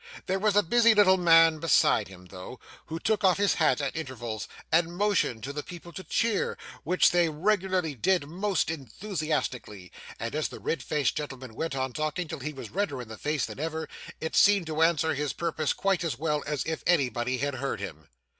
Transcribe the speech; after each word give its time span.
There 0.25 0.39
was 0.39 0.55
a 0.55 0.63
busy 0.63 0.95
little 0.95 1.17
man 1.19 1.59
beside 1.59 2.07
him, 2.07 2.25
though, 2.31 2.59
who 2.87 2.97
took 2.99 3.23
off 3.23 3.37
his 3.37 3.53
hat 3.53 3.79
at 3.81 3.95
intervals 3.95 4.47
and 4.71 4.97
motioned 4.97 5.43
to 5.43 5.53
the 5.53 5.61
people 5.61 5.93
to 5.93 6.03
cheer, 6.03 6.57
which 6.83 7.11
they 7.11 7.29
regularly 7.29 7.93
did, 7.93 8.25
most 8.27 8.71
enthusiastically; 8.71 9.91
and 10.19 10.33
as 10.33 10.47
the 10.47 10.59
red 10.59 10.81
faced 10.81 11.15
gentleman 11.17 11.53
went 11.53 11.75
on 11.75 11.93
talking 11.93 12.27
till 12.27 12.39
he 12.39 12.51
was 12.51 12.71
redder 12.71 12.99
in 12.99 13.09
the 13.09 13.15
face 13.19 13.45
than 13.45 13.59
ever, 13.59 13.87
it 14.19 14.35
seemed 14.35 14.65
to 14.65 14.81
answer 14.81 15.13
his 15.13 15.33
purpose 15.33 15.71
quite 15.71 16.03
as 16.03 16.17
well 16.17 16.41
as 16.47 16.63
if 16.65 16.81
anybody 16.87 17.37
had 17.37 17.53
heard 17.61 17.79
him. 17.79 18.07